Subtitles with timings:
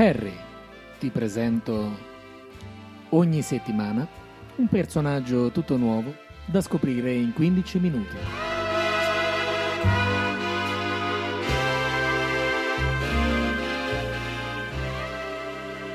[0.00, 0.32] Harry,
[0.98, 1.90] ti presento
[3.10, 4.08] ogni settimana
[4.56, 6.14] un personaggio tutto nuovo
[6.46, 8.16] da scoprire in 15 minuti.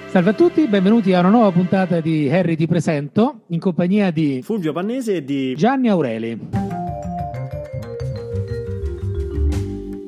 [0.06, 4.42] Salve a tutti, benvenuti a una nuova puntata di Harry ti presento in compagnia di
[4.44, 6.40] Fulvio Pannese e di Gianni Aureli.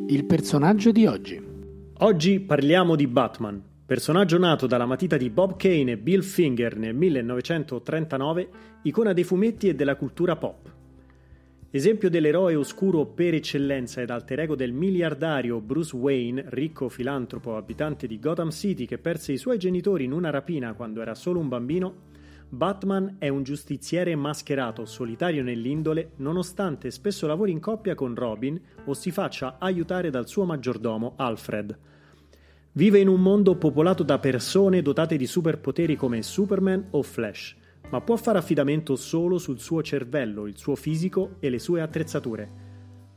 [0.09, 1.45] Il personaggio di oggi.
[2.01, 6.93] Oggi parliamo di Batman, personaggio nato dalla matita di Bob Kane e Bill Finger nel
[6.93, 8.49] 1939,
[8.81, 10.69] icona dei fumetti e della cultura pop.
[11.69, 18.07] Esempio dell'eroe oscuro per eccellenza ed alter ego del miliardario Bruce Wayne, ricco filantropo abitante
[18.07, 21.47] di Gotham City che perse i suoi genitori in una rapina quando era solo un
[21.47, 21.95] bambino,
[22.49, 28.93] Batman è un giustiziere mascherato, solitario nell'indole, nonostante spesso lavori in coppia con Robin o
[28.93, 31.95] si faccia aiutare dal suo maggiordomo Alfred.
[32.77, 37.55] Vive in un mondo popolato da persone dotate di superpoteri come Superman o Flash,
[37.89, 42.51] ma può fare affidamento solo sul suo cervello, il suo fisico e le sue attrezzature.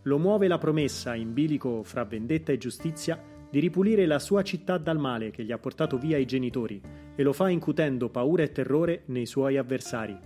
[0.05, 4.79] Lo muove la promessa, in bilico fra vendetta e giustizia, di ripulire la sua città
[4.79, 6.81] dal male che gli ha portato via i genitori
[7.15, 10.19] e lo fa incutendo paura e terrore nei suoi avversari.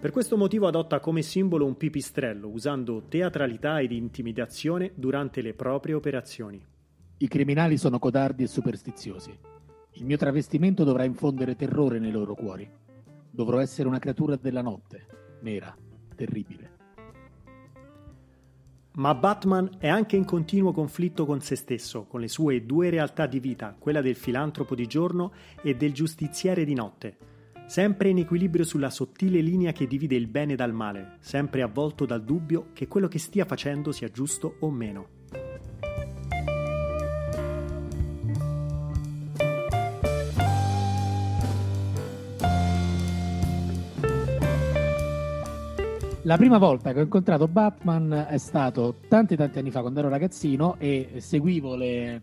[0.00, 5.92] Per questo motivo adotta come simbolo un pipistrello, usando teatralità ed intimidazione durante le proprie
[5.92, 6.72] operazioni.
[7.16, 9.38] I criminali sono codardi e superstiziosi.
[9.92, 12.68] Il mio travestimento dovrà infondere terrore nei loro cuori.
[13.30, 15.06] Dovrò essere una creatura della notte,
[15.42, 15.72] nera,
[16.16, 16.72] terribile.
[18.96, 23.26] Ma Batman è anche in continuo conflitto con se stesso, con le sue due realtà
[23.26, 25.32] di vita, quella del filantropo di giorno
[25.62, 27.16] e del giustiziere di notte.
[27.66, 32.24] Sempre in equilibrio sulla sottile linea che divide il bene dal male, sempre avvolto dal
[32.24, 35.13] dubbio che quello che stia facendo sia giusto o meno.
[46.26, 50.08] La prima volta che ho incontrato Batman è stato tanti tanti anni fa quando ero
[50.08, 52.22] ragazzino e seguivo le,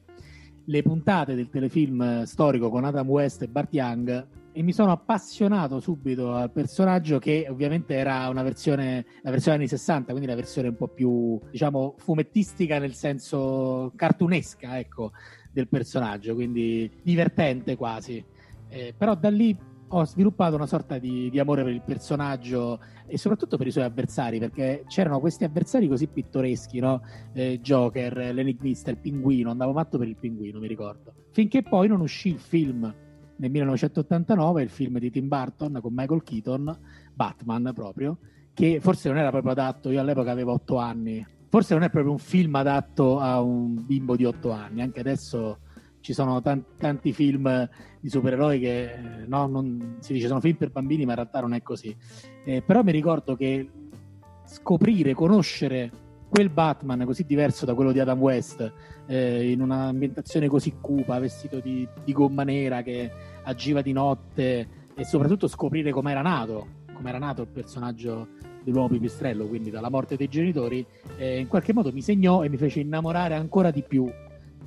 [0.65, 5.79] le puntate del telefilm storico con Adam West e Bart Young e mi sono appassionato
[5.79, 10.69] subito al personaggio che ovviamente era una versione, la versione anni 60, quindi la versione
[10.69, 15.11] un po' più, diciamo, fumettistica nel senso cartunesca, ecco,
[15.51, 18.25] del personaggio, quindi divertente quasi.
[18.67, 19.55] Eh, però da lì
[19.93, 23.83] ho sviluppato una sorta di, di, amore per il personaggio e soprattutto per i suoi
[23.83, 27.01] avversari, perché c'erano questi avversari così pittoreschi, no?
[27.33, 31.13] Eh, Joker, l'enigmista, il pinguino, andavo matto per il pinguino, mi ricordo.
[31.31, 32.93] Finché poi non uscì il film
[33.35, 36.79] nel 1989, il film di Tim Burton con Michael Keaton,
[37.13, 38.17] Batman proprio,
[38.53, 42.13] che forse non era proprio adatto, io all'epoca avevo otto anni, forse non è proprio
[42.13, 45.57] un film adatto a un bimbo di otto anni, anche adesso
[46.01, 47.69] ci sono tanti, tanti film
[47.99, 48.95] di supereroi che
[49.25, 51.95] no, non, si dice sono film per bambini, ma in realtà non è così.
[52.43, 53.69] Eh, però mi ricordo che
[54.45, 55.91] scoprire, conoscere
[56.27, 58.71] quel Batman così diverso da quello di Adam West,
[59.05, 63.11] eh, in un'ambientazione così cupa, vestito di, di gomma nera che
[63.43, 68.27] agiva di notte e soprattutto scoprire com'era nato, com'era nato il personaggio
[68.63, 70.85] dell'uomo pipistrello, quindi dalla morte dei genitori,
[71.17, 74.09] eh, in qualche modo mi segnò e mi fece innamorare ancora di più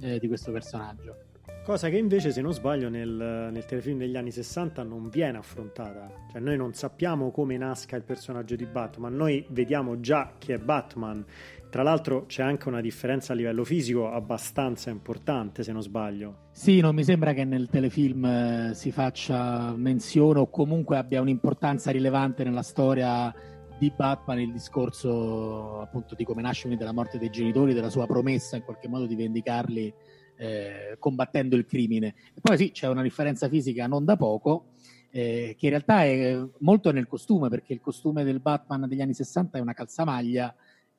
[0.01, 1.33] eh, di questo personaggio.
[1.65, 6.11] Cosa che invece, se non sbaglio, nel, nel, telefilm degli anni 60 non viene affrontata.
[6.31, 10.59] Cioè, noi non sappiamo come nasca il personaggio di Batman, noi vediamo già chi è
[10.59, 11.25] Batman.
[11.71, 16.49] Tra l'altro c'è anche una differenza a livello fisico abbastanza importante, se non sbaglio.
[16.51, 21.91] Sì, non mi sembra che nel telefilm eh, si faccia menzione o comunque abbia un'importanza
[21.91, 23.35] rilevante nella storia
[23.85, 28.57] di Batman il discorso appunto di come nasce della morte dei genitori, della sua promessa
[28.57, 29.93] in qualche modo di vendicarli
[30.37, 32.15] eh, combattendo il crimine.
[32.33, 34.73] E poi sì, c'è una differenza fisica non da poco,
[35.11, 39.13] eh, che in realtà è molto nel costume, perché il costume del Batman degli anni
[39.13, 40.55] 60 è una calzamaglia,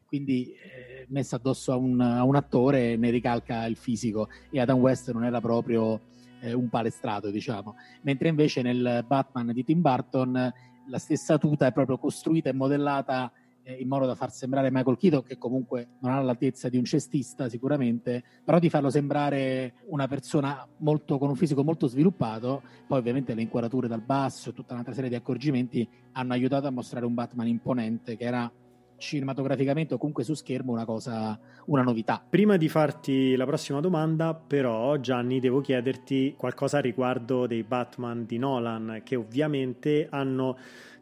[0.06, 4.78] quindi eh, messa addosso a un, a un, attore ne ricalca il fisico e Adam
[4.78, 6.02] West non era proprio
[6.40, 7.78] eh, un palestrato, diciamo.
[8.04, 10.54] Mentre invece nel Batman di Tim Burton
[10.88, 13.32] la stessa tuta è proprio costruita e modellata
[13.66, 16.86] eh, in modo da far sembrare Michael Keaton, che comunque non ha l'altezza di un
[16.86, 22.62] cestista sicuramente, però di farlo sembrare una persona molto, con un fisico molto sviluppato.
[22.88, 26.72] Poi ovviamente le inquadrature dal basso e tutta un'altra serie di accorgimenti hanno aiutato a
[26.72, 28.50] mostrare un Batman imponente che era
[28.98, 32.24] cinematograficamente o comunque su schermo una cosa, una novità.
[32.28, 38.38] Prima di farti la prossima domanda, però, Gianni, devo chiederti qualcosa riguardo dei Batman di
[38.38, 40.58] Nolan, che ovviamente hanno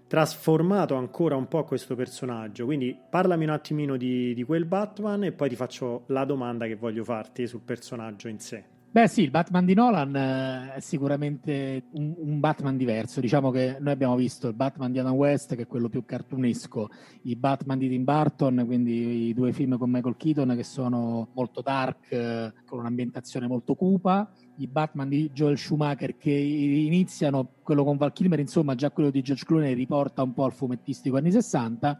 [0.07, 2.65] trasformato ancora un po' questo personaggio.
[2.65, 6.75] Quindi parlami un attimino di, di quel Batman e poi ti faccio la domanda che
[6.75, 8.72] voglio farti sul personaggio in sé.
[8.93, 13.21] Beh sì, il Batman di Nolan eh, è sicuramente un, un, Batman diverso.
[13.21, 16.91] Diciamo che noi abbiamo visto il Batman di Adam West, che è quello più cartunesco,
[17.23, 21.61] i Batman di Tim Burton, quindi i due film con Michael Keaton che sono molto
[21.61, 27.97] dark, eh, con un'ambientazione molto cupa, i Batman di Joel Schumacher che iniziano, quello con
[27.97, 31.99] Val Kilmer, insomma già quello di George Clooney riporta un po' al fumettistico anni 60.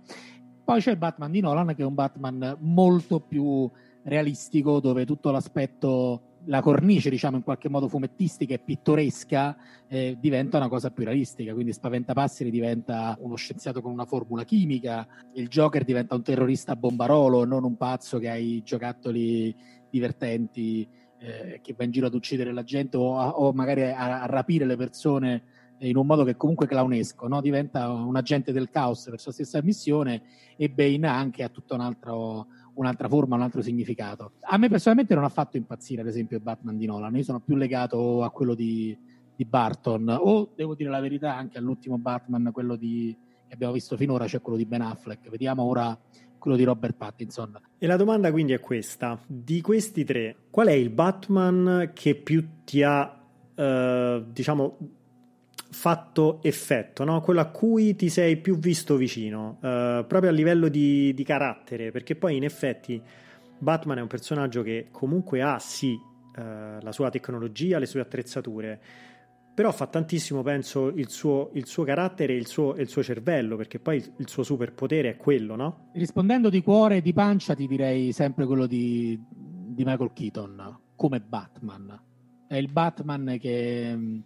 [0.63, 3.67] Poi c'è il Batman di Nolan che è un Batman molto più
[4.03, 9.55] realistico, dove tutto l'aspetto la cornice, diciamo, in qualche modo fumettistica e pittoresca
[9.87, 11.53] eh, diventa una cosa più realistica.
[11.53, 17.45] Quindi Spaventapasseri diventa uno scienziato con una formula chimica, il Joker diventa un terrorista bombarolo,
[17.45, 19.55] non un pazzo che ha i giocattoli
[19.89, 20.87] divertenti
[21.19, 24.25] eh, che va in giro ad uccidere la gente o, a, o magari a, a,
[24.25, 25.43] rapire le persone
[25.79, 27.41] in un modo che comunque clownesco, no?
[27.41, 30.23] diventa un agente del caos per sua stessa missione
[30.55, 34.33] e Bane anche tutto un altro un'altra forma, un altro significato.
[34.41, 37.15] A me personalmente non ha fatto impazzire, ad esempio, il Batman di Nolan.
[37.15, 38.97] Io sono più legato a quello di,
[39.35, 43.15] di Barton, o devo dire la verità, anche all'ultimo Batman, quello di,
[43.47, 45.29] che abbiamo visto finora, cioè quello di Ben Affleck.
[45.29, 45.97] Vediamo ora
[46.37, 47.57] quello di Robert Pattinson.
[47.77, 52.63] E la domanda quindi è questa: di questi tre, qual è il Batman che più
[52.65, 53.21] ti ha,
[53.55, 54.77] eh, diciamo,
[55.73, 57.19] fatto effetto, no?
[57.21, 61.91] quello a cui ti sei più visto vicino, uh, proprio a livello di, di, carattere,
[61.91, 63.01] perché poi in effetti
[63.57, 68.79] Batman è un personaggio che comunque ha sì uh, la sua tecnologia, le sue attrezzature,
[69.53, 73.55] però fa tantissimo, penso, il suo, il suo carattere e il suo, il suo, cervello,
[73.55, 75.89] perché poi il, il suo superpotere è quello, no?
[75.93, 81.19] Rispondendo di cuore e di pancia, ti direi sempre quello di, di Michael Keaton, come
[81.19, 82.01] Batman.
[82.47, 84.23] È il Batman che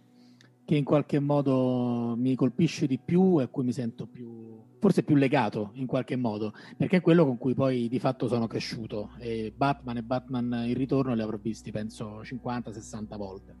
[0.68, 5.02] che in qualche modo mi colpisce di più e a cui mi sento più, forse
[5.02, 9.12] più legato in qualche modo, perché è quello con cui poi di fatto sono cresciuto
[9.18, 13.56] e Batman e Batman in ritorno li avrò visti penso 50-60 volte.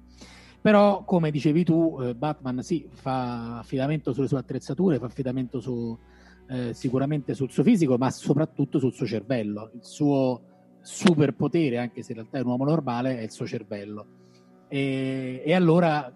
[0.60, 5.96] Però, come dicevi tu, eh, Batman sì, fa affidamento sulle sue attrezzature, fa affidamento su,
[6.46, 9.70] eh, sicuramente sul suo fisico, ma soprattutto sul suo cervello.
[9.72, 10.42] Il suo
[10.82, 14.06] superpotere, anche se in realtà è un uomo normale, è il suo cervello.
[14.68, 16.12] E, e allora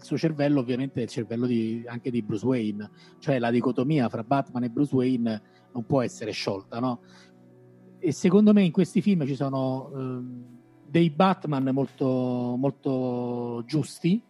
[0.00, 4.08] il suo cervello ovviamente è il cervello di, anche di Bruce Wayne, cioè la dicotomia
[4.08, 5.42] fra Batman e Bruce Wayne
[5.72, 7.00] non può essere sciolta, no?
[7.98, 14.22] E secondo me in questi film ci sono eh, dei Batman molto, molto giusti,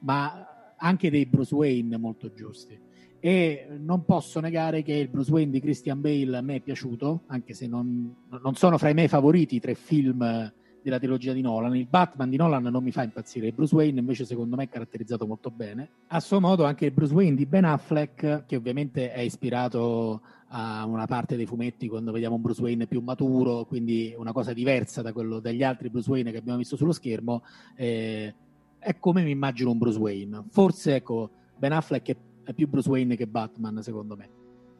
[0.00, 2.78] ma anche dei Bruce Wayne molto giusti.
[3.20, 7.24] E non posso negare che il Bruce Wayne di Christian Bale a me è piaciuto,
[7.26, 10.52] anche se non, non sono fra i miei favoriti i tre film
[10.88, 11.76] della trilogia di Nolan.
[11.76, 14.68] Il Batman di Nolan non mi fa impazzire, il Bruce Wayne invece secondo me è
[14.68, 15.88] caratterizzato molto bene.
[16.08, 20.86] A suo modo anche il Bruce Wayne di Ben Affleck, che ovviamente è ispirato a
[20.86, 25.02] una parte dei fumetti quando vediamo un Bruce Wayne più maturo, quindi una cosa diversa
[25.02, 27.42] da quello degli altri Bruce Wayne che abbiamo visto sullo schermo,
[27.76, 28.34] eh,
[28.78, 30.44] è come mi immagino un Bruce Wayne.
[30.50, 34.30] Forse ecco, Ben Affleck è più Bruce Wayne che Batman secondo me.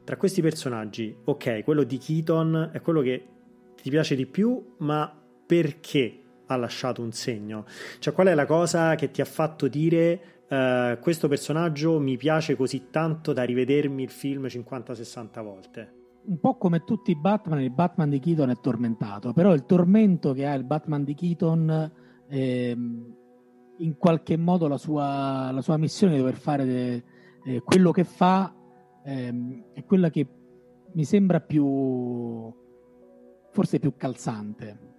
[0.05, 3.27] Tra questi personaggi, ok, quello di Keaton è quello che
[3.83, 5.13] ti piace di più, ma
[5.49, 7.65] perché ha lasciato un segno?
[7.99, 12.55] Cioè, qual è la cosa che ti ha fatto dire uh, questo personaggio mi piace
[12.55, 15.93] così tanto da rivedermi il film 50-60 volte?
[16.27, 20.35] Un po' come tutti i Batman, il Batman di Keaton è tormentato, però il tormento
[20.35, 21.93] che ha il Batman di Keaton
[22.29, 22.77] eh,
[23.79, 27.05] in qualche modo la sua, la sua, missione di dover fare de,
[27.47, 28.55] eh, quello che fa
[29.03, 30.27] eh, è quella che
[30.93, 32.53] mi sembra più
[33.51, 34.98] forse più calzante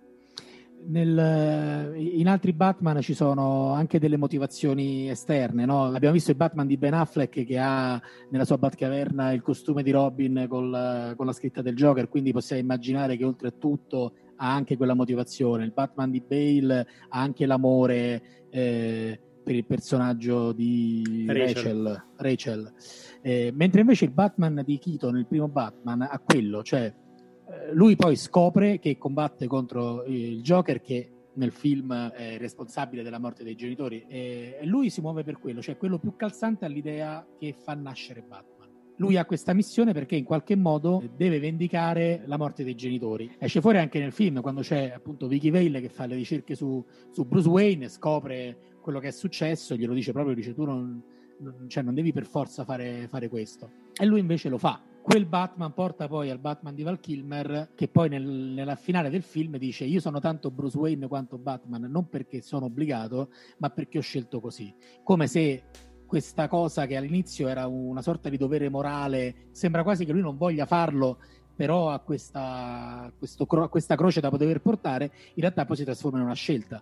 [0.87, 5.65] nel, in altri Batman ci sono anche delle motivazioni esterne.
[5.65, 5.85] No?
[5.85, 9.91] Abbiamo visto il Batman di Ben Affleck che ha nella sua Batcaverna il costume di
[9.91, 14.93] Robin col, con la scritta del Joker, quindi possiamo immaginare che oltretutto ha anche quella
[14.93, 15.65] motivazione.
[15.65, 21.53] Il Batman di Bale ha anche l'amore eh, per il personaggio di Rachel.
[21.53, 22.03] Rachel.
[22.17, 22.73] Rachel.
[23.21, 26.93] Eh, mentre invece il Batman di Keaton, il primo Batman, ha quello, cioè eh,
[27.73, 33.43] lui poi scopre che combatte contro il Joker che nel film è responsabile della morte
[33.43, 37.73] dei genitori e lui si muove per quello, cioè quello più calzante all'idea che fa
[37.73, 38.67] nascere Batman.
[38.97, 43.33] Lui ha questa missione perché in qualche modo deve vendicare la morte dei genitori.
[43.39, 46.85] Esce fuori anche nel film quando c'è appunto Vicky Vale che fa le ricerche su,
[47.09, 51.01] su Bruce Wayne, scopre quello che è successo, glielo dice proprio, dice tu non,
[51.39, 53.71] non, cioè non devi per forza fare, fare questo.
[53.97, 57.87] E lui invece lo fa quel Batman porta poi al Batman di Val Kilmer che
[57.87, 62.09] poi nel, nella finale del film dice io sono tanto Bruce Wayne quanto Batman non
[62.09, 64.73] perché sono obbligato ma perché ho scelto così.
[65.03, 65.63] Come se
[66.05, 70.37] questa cosa che all'inizio era una sorta di dovere morale sembra quasi che lui non
[70.37, 71.19] voglia farlo
[71.55, 76.23] però ha questa, questo, questa croce da poter portare in realtà poi si trasforma in
[76.23, 76.81] una scelta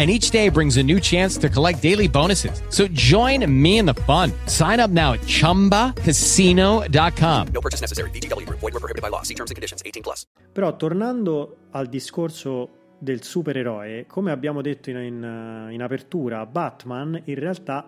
[0.00, 2.62] and each day brings a new chance to collect daily bonuses.
[2.70, 4.32] So join me in the fun.
[4.46, 7.48] Sign up now at ChumbaCasino.com.
[7.52, 8.08] No purchase necessary.
[8.10, 8.48] BGW.
[8.48, 9.20] Void were prohibited by law.
[9.22, 9.82] See terms and conditions.
[9.84, 10.24] 18 plus.
[10.52, 17.34] Però tornando al discorso del supereroe, come abbiamo detto in, in, in apertura, Batman in
[17.34, 17.86] realtà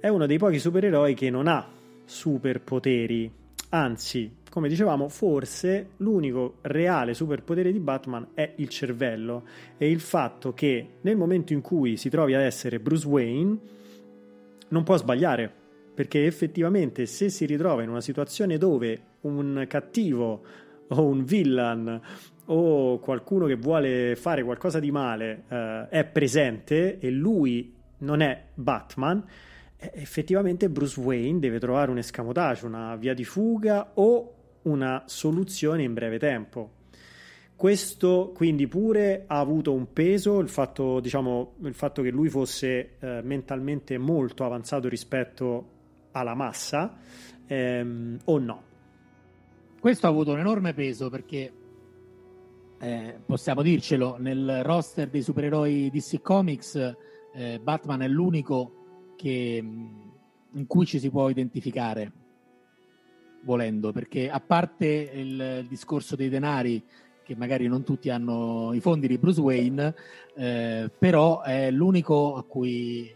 [0.00, 1.64] è uno dei pochi supereroi che non ha
[2.04, 3.30] superpoteri.
[3.70, 9.42] Anzi, come dicevamo, forse l'unico reale superpotere di Batman è il cervello.
[9.76, 13.58] E il fatto che nel momento in cui si trovi ad essere Bruce Wayne
[14.68, 15.52] non può sbagliare,
[15.94, 20.42] perché effettivamente se si ritrova in una situazione dove un cattivo
[20.88, 22.00] o un villain
[22.46, 28.42] o qualcuno che vuole fare qualcosa di male eh, è presente e lui non è
[28.54, 29.22] Batman,
[29.76, 34.35] eh, effettivamente Bruce Wayne deve trovare un escamotage, una via di fuga o
[34.66, 36.70] una soluzione in breve tempo.
[37.56, 42.96] Questo quindi pure ha avuto un peso il fatto, diciamo, il fatto che lui fosse
[42.98, 45.74] eh, mentalmente molto avanzato rispetto
[46.12, 46.98] alla massa
[47.46, 48.62] ehm, o no?
[49.80, 51.52] Questo ha avuto un enorme peso perché
[52.78, 56.94] eh, possiamo dircelo nel roster dei supereroi DC Comics
[57.34, 59.62] eh, Batman è l'unico che,
[60.52, 62.12] in cui ci si può identificare
[63.46, 66.82] volendo, perché a parte il, discorso dei denari,
[67.22, 69.94] che magari non tutti hanno i fondi di Bruce Wayne,
[70.34, 73.10] eh, però è l'unico a cui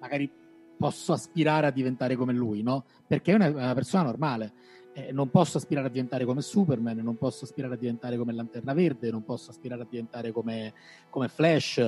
[0.00, 0.30] magari
[0.76, 2.84] posso aspirare a diventare come lui, no?
[3.06, 4.52] Perché è una, una persona normale.
[4.92, 8.74] Eh, non posso aspirare a diventare come Superman, non posso aspirare a diventare come Lanterna
[8.74, 10.72] Verde, non posso aspirare a diventare come,
[11.10, 11.78] come Flash.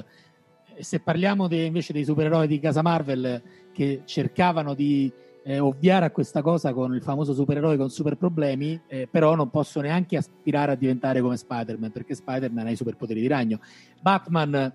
[0.74, 6.06] E se parliamo de, invece dei supereroi di casa Marvel che cercavano di eh, ovviare
[6.06, 10.16] a questa cosa con il famoso supereroe con super problemi, eh, però non posso neanche
[10.16, 13.60] aspirare a diventare come Spider-Man, perché Spider-Man ha i superpoteri di ragno.
[14.00, 14.72] Batman è,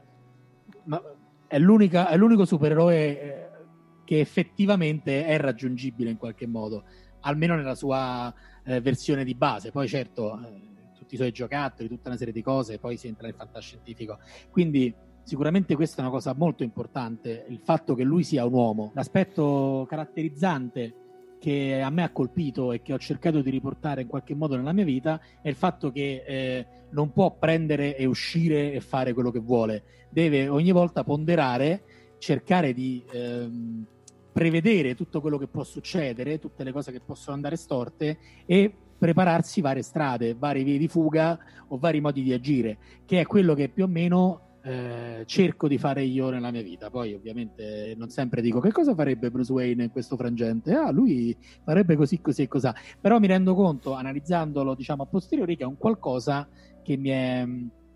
[1.47, 3.49] è l'unico supereroe eh,
[4.03, 6.83] che effettivamente è raggiungibile in qualche modo,
[7.21, 9.71] almeno nella sua eh, versione di base.
[9.71, 13.27] Poi certo, eh, tutti i suoi giocattoli, tutta una serie di cose, poi si entra
[13.27, 14.19] nel fantascientifico.
[14.49, 14.93] Quindi
[15.25, 18.91] Sicuramente questa è una cosa molto importante, il fatto che lui sia un uomo.
[18.93, 20.93] L'aspetto caratterizzante
[21.39, 24.71] che a me ha colpito e che ho cercato di riportare in qualche modo nella
[24.71, 29.31] mia vita è il fatto che eh, non può prendere e uscire e fare quello
[29.31, 31.81] che vuole, deve ogni volta ponderare,
[32.19, 33.83] cercare di ehm,
[34.31, 39.59] prevedere tutto quello che può succedere, tutte le cose che possono andare storte e prepararsi
[39.59, 41.39] varie strade, varie vie di fuga
[41.69, 45.77] o vari modi di agire, che è quello che più o meno eh, cerco di
[45.77, 46.89] fare io nella mia vita.
[46.89, 50.73] Poi, ovviamente, non sempre dico che cosa farebbe Bruce Wayne in questo frangente.
[50.73, 52.69] Ah, lui farebbe così, così e così.
[52.99, 56.47] Però mi rendo conto, analizzandolo, diciamo, a posteriori, che è un qualcosa
[56.81, 57.47] che mi è,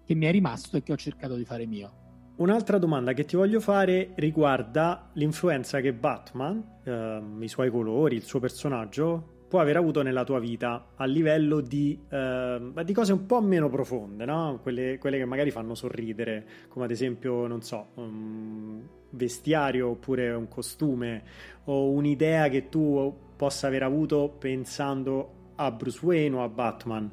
[0.05, 1.91] che mi è rimasto e che ho cercato di fare mio.
[2.37, 8.23] Un'altra domanda che ti voglio fare riguarda l'influenza che Batman, eh, i suoi colori, il
[8.23, 13.25] suo personaggio può aver avuto nella tua vita a livello di, eh, di cose un
[13.25, 14.59] po' meno profonde, no?
[14.61, 18.79] quelle, quelle, che magari fanno sorridere, come ad esempio, non so, un
[19.09, 21.23] vestiario oppure un costume
[21.65, 27.11] o un'idea che tu possa aver avuto pensando a Bruce Wayne o a Batman.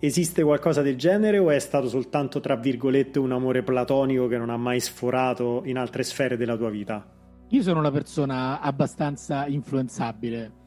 [0.00, 4.50] Esiste qualcosa del genere o è stato soltanto, tra virgolette, un amore platonico che non
[4.50, 7.06] ha mai sforato in altre sfere della tua vita?
[7.50, 10.57] Io sono una persona abbastanza influenzabile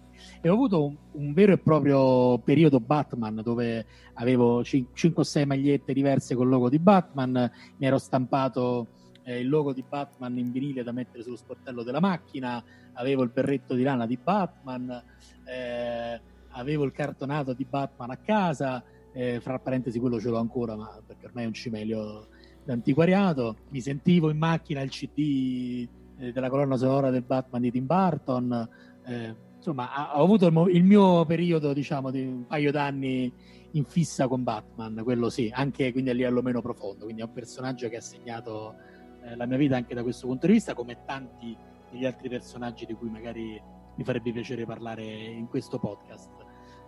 [0.49, 5.93] ho avuto un, un, vero e proprio periodo Batman dove avevo 5 o 6 magliette
[5.93, 8.87] diverse con il logo di Batman, mi ero stampato
[9.23, 13.29] eh, il logo di Batman in vinile da mettere sullo sportello della macchina, avevo il
[13.29, 15.03] berretto di lana di Batman,
[15.45, 18.83] eh, avevo il cartonato di Batman a casa,
[19.13, 22.27] eh, fra parentesi quello ce l'ho ancora, ma perché ormai è un cimelio
[22.63, 27.85] d'antiquariato, mi sentivo in macchina il CD eh, della colonna sonora del Batman di Tim
[27.85, 28.69] Burton,
[29.05, 33.31] eh, insomma, ho avuto il, mio periodo, diciamo, di un paio d'anni
[33.73, 37.31] in fissa con Batman, quello sì, anche quindi a livello meno profondo, quindi è un
[37.31, 38.73] personaggio che ha segnato
[39.23, 41.55] eh, la mia vita anche da questo punto di vista, come tanti
[41.91, 43.61] degli altri personaggi di cui magari
[43.95, 46.31] mi farebbe piacere parlare in questo podcast.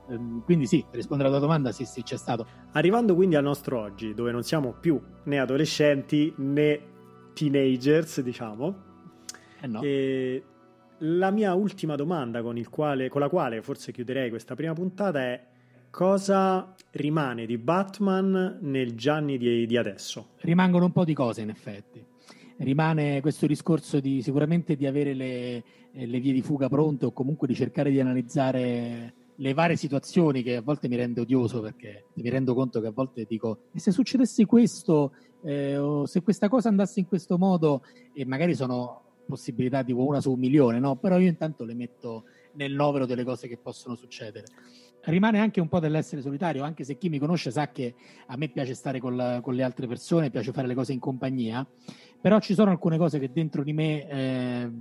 [0.09, 2.47] Ehm, quindi sì, per rispondere alla tua domanda, sì, sì, c'è stato.
[2.71, 6.81] Arrivando quindi al nostro oggi, dove non siamo più né adolescenti né
[7.33, 8.91] teenagers, diciamo.
[9.61, 9.81] Eh no.
[9.81, 10.43] E
[11.03, 15.45] la mia ultima domanda con, quale, con la quale forse chiuderei questa prima puntata è
[15.89, 20.29] cosa rimane di Batman nel Gianni di, di, adesso?
[20.41, 22.03] Rimangono un po' di cose in effetti.
[22.57, 27.47] Rimane questo discorso di sicuramente di avere le, le vie di fuga pronte o comunque
[27.47, 32.29] di cercare di analizzare le varie situazioni che a volte mi rende odioso perché mi
[32.29, 35.13] rendo conto che a volte dico e se succedesse questo
[35.43, 37.81] eh, o se questa cosa andasse in questo modo
[38.13, 40.95] e magari sono possibilità tipo una su un milione, no?
[40.97, 44.45] Però io intanto le metto nel novero delle cose che possono succedere.
[45.05, 47.95] Rimane anche un po' dell'essere solitario, anche se chi mi conosce sa che
[48.27, 51.67] a me piace stare con, con le altre persone, piace fare le cose in compagnia,
[52.21, 54.71] però ci sono alcune cose che dentro di me eh,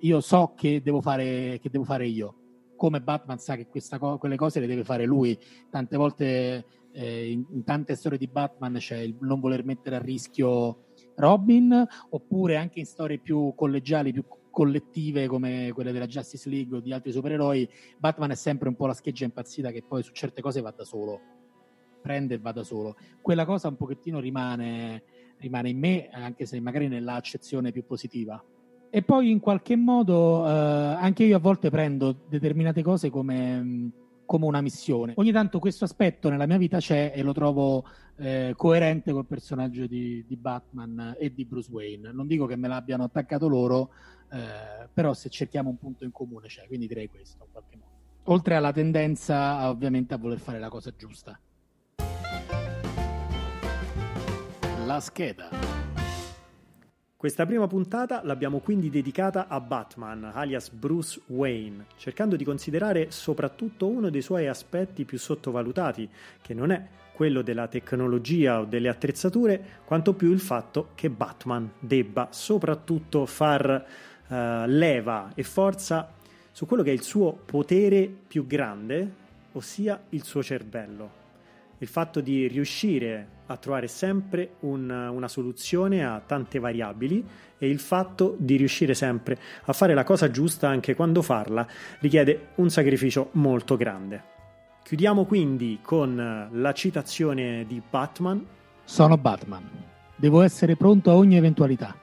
[0.00, 2.36] io so che devo, fare, che devo fare io.
[2.76, 5.38] Come Batman sa che co- quelle cose le deve fare lui.
[5.70, 10.00] Tante volte eh, in, in tante storie di Batman c'è il non voler mettere a
[10.00, 16.76] rischio Robin, oppure anche in storie più collegiali, più collettive come quelle della Justice League
[16.76, 20.12] o di altri supereroi, Batman è sempre un po' la scheggia impazzita che poi su
[20.12, 21.20] certe cose va da solo,
[22.00, 22.96] prende e va da solo.
[23.20, 25.02] Quella cosa un pochettino rimane,
[25.38, 28.42] rimane in me, anche se magari nella accezione più positiva.
[28.90, 33.90] E poi in qualche modo eh, anche io a volte prendo determinate cose come
[34.32, 35.12] come una missione.
[35.16, 37.84] Ogni tanto questo aspetto nella mia vita c'è e lo trovo
[38.16, 42.12] eh, coerente col personaggio di, di, Batman e di Bruce Wayne.
[42.12, 43.90] Non dico che me l'abbiano attaccato loro,
[44.32, 47.90] eh, però se cerchiamo un punto in comune c'è, quindi direi questo in qualche modo.
[48.32, 51.38] Oltre alla tendenza ovviamente a voler fare la cosa giusta.
[54.86, 55.91] La scheda.
[57.22, 63.86] Questa prima puntata l'abbiamo quindi dedicata a Batman, alias Bruce Wayne, cercando di considerare soprattutto
[63.86, 66.08] uno dei suoi aspetti più sottovalutati,
[66.40, 71.70] che non è quello della tecnologia o delle attrezzature, quanto più il fatto che Batman
[71.78, 73.86] debba soprattutto far
[74.26, 74.34] uh,
[74.66, 76.12] leva e forza
[76.50, 79.14] su quello che è il suo potere più grande,
[79.52, 81.20] ossia il suo cervello.
[81.78, 87.24] Il fatto di riuscire a trovare sempre un, una soluzione a tante variabili
[87.58, 91.66] e il fatto di riuscire sempre a fare la cosa giusta anche quando farla
[92.00, 94.30] richiede un sacrificio molto grande.
[94.82, 98.44] Chiudiamo quindi con la citazione di Batman.
[98.84, 99.68] Sono Batman.
[100.16, 101.96] Devo essere pronto a ogni eventualità.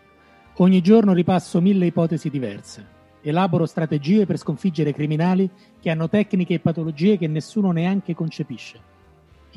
[0.57, 2.97] Ogni giorno ripasso mille ipotesi diverse.
[3.21, 8.88] Elaboro strategie per sconfiggere criminali che hanno tecniche e patologie che nessuno neanche concepisce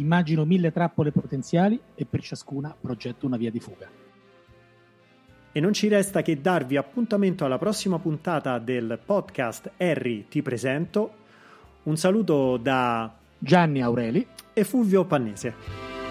[0.03, 3.89] Immagino mille trappole potenziali e per ciascuna progetto una via di fuga.
[5.53, 11.21] E non ci resta che darvi appuntamento alla prossima puntata del podcast Harry ti presento.
[11.85, 16.02] Un saluto da Gianni Aureli e Fulvio Pannese.